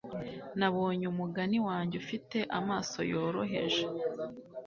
[0.59, 3.85] Nabonye umugani wanjye ufite amaso yoroheje